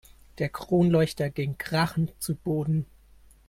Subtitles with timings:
[0.39, 2.87] Der Kronleuchter ging krachend zu Boden.